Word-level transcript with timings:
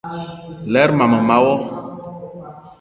Lerma 0.71 1.05
mema 1.11 1.37
wo. 1.43 1.53